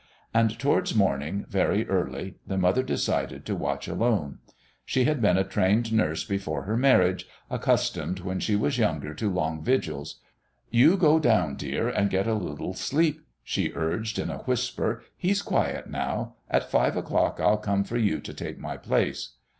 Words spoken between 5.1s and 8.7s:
been a trained nurse before her marriage, accustomed when she